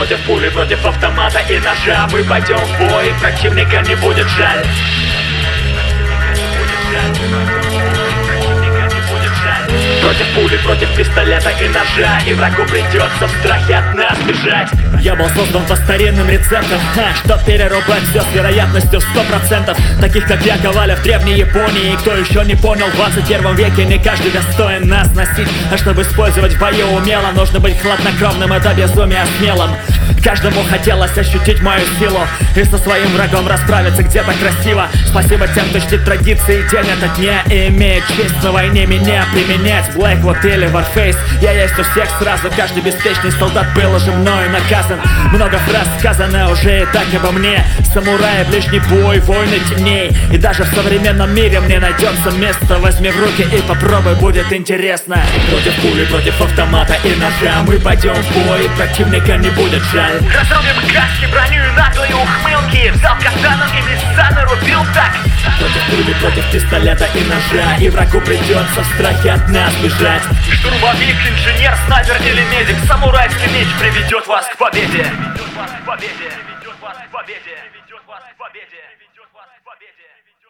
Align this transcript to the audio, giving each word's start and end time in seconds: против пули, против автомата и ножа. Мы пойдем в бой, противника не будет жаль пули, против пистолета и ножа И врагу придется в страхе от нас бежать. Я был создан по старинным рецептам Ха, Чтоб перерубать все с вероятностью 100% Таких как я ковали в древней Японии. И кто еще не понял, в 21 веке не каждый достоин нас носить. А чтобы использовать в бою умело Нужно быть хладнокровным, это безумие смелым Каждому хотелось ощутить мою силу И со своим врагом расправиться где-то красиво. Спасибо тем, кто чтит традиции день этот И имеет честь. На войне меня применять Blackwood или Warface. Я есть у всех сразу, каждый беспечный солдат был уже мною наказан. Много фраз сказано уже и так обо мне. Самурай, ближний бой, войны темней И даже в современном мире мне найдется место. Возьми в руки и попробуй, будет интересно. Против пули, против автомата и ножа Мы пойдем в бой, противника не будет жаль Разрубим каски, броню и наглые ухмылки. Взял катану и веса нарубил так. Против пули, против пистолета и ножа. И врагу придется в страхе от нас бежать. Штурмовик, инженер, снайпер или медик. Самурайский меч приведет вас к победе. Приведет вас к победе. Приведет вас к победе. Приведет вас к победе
против 0.00 0.18
пули, 0.20 0.48
против 0.48 0.86
автомата 0.86 1.40
и 1.40 1.58
ножа. 1.58 2.08
Мы 2.10 2.24
пойдем 2.24 2.56
в 2.56 2.78
бой, 2.78 3.12
противника 3.20 3.82
не 3.82 3.94
будет 3.96 4.26
жаль 4.28 4.64
пули, 10.34 10.56
против 10.64 10.88
пистолета 10.96 11.50
и 11.50 11.68
ножа 11.68 12.20
И 12.26 12.34
врагу 12.34 12.64
придется 12.64 13.26
в 13.26 13.30
страхе 13.40 13.76
от 13.76 13.94
нас 13.94 14.18
бежать. 14.26 14.68
Я 15.00 15.14
был 15.14 15.28
создан 15.30 15.64
по 15.64 15.76
старинным 15.76 16.28
рецептам 16.28 16.80
Ха, 16.94 17.14
Чтоб 17.24 17.44
перерубать 17.44 18.02
все 18.10 18.20
с 18.20 18.34
вероятностью 18.34 19.00
100% 19.00 20.00
Таких 20.00 20.26
как 20.26 20.44
я 20.44 20.56
ковали 20.58 20.94
в 20.94 21.02
древней 21.02 21.34
Японии. 21.34 21.92
И 21.92 21.96
кто 21.96 22.16
еще 22.16 22.44
не 22.44 22.54
понял, 22.54 22.86
в 22.86 22.96
21 22.96 23.54
веке 23.54 23.84
не 23.84 23.98
каждый 23.98 24.30
достоин 24.30 24.88
нас 24.88 25.12
носить. 25.14 25.48
А 25.72 25.76
чтобы 25.76 26.02
использовать 26.02 26.52
в 26.52 26.58
бою 26.58 26.86
умело 26.88 27.30
Нужно 27.34 27.60
быть 27.60 27.80
хладнокровным, 27.80 28.52
это 28.52 28.74
безумие 28.74 29.24
смелым 29.38 29.70
Каждому 30.22 30.62
хотелось 30.68 31.16
ощутить 31.16 31.62
мою 31.62 31.82
силу 31.98 32.20
И 32.54 32.64
со 32.64 32.76
своим 32.78 33.08
врагом 33.14 33.48
расправиться 33.48 34.02
где-то 34.02 34.32
красиво. 34.32 34.88
Спасибо 35.06 35.46
тем, 35.48 35.64
кто 35.70 35.78
чтит 35.80 36.04
традиции 36.04 36.62
день 36.70 36.86
этот 36.86 37.18
И 37.50 37.68
имеет 37.68 38.04
честь. 38.08 38.42
На 38.42 38.52
войне 38.52 38.86
меня 38.86 39.24
применять 39.32 39.88
Blackwood 39.94 40.44
или 40.44 40.68
Warface. 40.68 41.16
Я 41.40 41.52
есть 41.52 41.78
у 41.78 41.82
всех 41.82 42.08
сразу, 42.18 42.50
каждый 42.56 42.82
беспечный 42.82 43.32
солдат 43.32 43.66
был 43.74 43.94
уже 43.94 44.10
мною 44.12 44.50
наказан. 44.50 45.00
Много 45.32 45.58
фраз 45.58 45.88
сказано 45.98 46.50
уже 46.50 46.82
и 46.82 46.86
так 46.86 47.06
обо 47.14 47.32
мне. 47.32 47.64
Самурай, 47.92 48.44
ближний 48.48 48.80
бой, 48.90 49.20
войны 49.20 49.58
темней 49.68 50.10
И 50.32 50.38
даже 50.38 50.64
в 50.64 50.74
современном 50.74 51.34
мире 51.34 51.60
мне 51.60 51.78
найдется 51.78 52.30
место. 52.36 52.78
Возьми 52.78 53.10
в 53.10 53.18
руки 53.20 53.42
и 53.42 53.60
попробуй, 53.62 54.14
будет 54.16 54.52
интересно. 54.52 55.18
Против 55.50 55.74
пули, 55.80 56.04
против 56.04 56.40
автомата 56.40 56.94
и 57.04 57.14
ножа 57.16 57.62
Мы 57.66 57.78
пойдем 57.78 58.14
в 58.14 58.46
бой, 58.46 58.68
противника 58.76 59.36
не 59.36 59.50
будет 59.50 59.82
жаль 59.92 60.09
Разрубим 60.10 60.74
каски, 60.92 61.26
броню 61.30 61.62
и 61.62 61.70
наглые 61.76 62.14
ухмылки. 62.16 62.90
Взял 62.90 63.14
катану 63.16 63.64
и 63.78 63.82
веса 63.86 64.28
нарубил 64.34 64.84
так. 64.92 65.12
Против 65.58 65.86
пули, 65.86 66.14
против 66.14 66.50
пистолета 66.50 67.06
и 67.14 67.22
ножа. 67.24 67.76
И 67.78 67.88
врагу 67.90 68.20
придется 68.20 68.80
в 68.80 68.86
страхе 68.94 69.30
от 69.30 69.48
нас 69.48 69.72
бежать. 69.76 70.22
Штурмовик, 70.52 71.16
инженер, 71.28 71.76
снайпер 71.86 72.16
или 72.22 72.42
медик. 72.50 72.76
Самурайский 72.88 73.52
меч 73.52 73.68
приведет 73.78 74.26
вас 74.26 74.46
к 74.48 74.56
победе. 74.56 74.88
Приведет 74.88 75.54
вас 75.56 75.70
к 75.70 75.86
победе. 75.86 76.10
Приведет 76.12 76.80
вас 76.80 76.96
к 76.96 77.10
победе. 77.12 77.54
Приведет 77.70 78.02
вас 78.08 78.20
к 78.20 78.36
победе 78.36 78.80